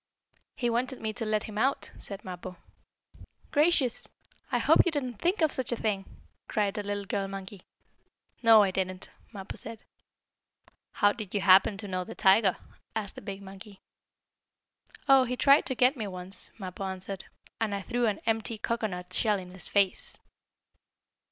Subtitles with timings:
[0.55, 2.57] "He wanted me to let him out," said Mappo.
[3.51, 4.07] "Gracious!
[4.51, 6.05] I hope you didn't think of such a thing!"
[6.47, 7.61] cried a little girl monkey.
[8.41, 9.83] "No, I didn't," Mappo said.
[10.93, 12.57] "How did you happen to know the tiger?"
[12.95, 13.79] asked the big monkey.
[15.07, 17.25] "Oh, he tried to get me once," Mappo answered,
[17.59, 20.17] "and I threw an empty cocoanut shell in his face!"